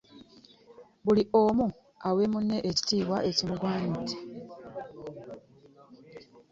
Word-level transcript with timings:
Buli 1.03 1.23
omu 1.41 1.65
awe 2.07 2.23
munne 2.33 2.57
ekitiibwa 2.69 3.17
ekimugwaniidde. 3.29 4.15